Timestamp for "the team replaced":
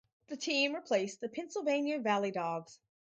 0.29-1.21